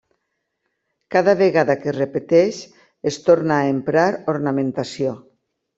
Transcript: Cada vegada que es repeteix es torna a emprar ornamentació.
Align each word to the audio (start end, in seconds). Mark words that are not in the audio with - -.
Cada 1.15 1.35
vegada 1.41 1.77
que 1.83 1.91
es 1.93 1.97
repeteix 1.99 2.63
es 3.13 3.23
torna 3.29 3.61
a 3.61 3.71
emprar 3.77 4.11
ornamentació. 4.37 5.19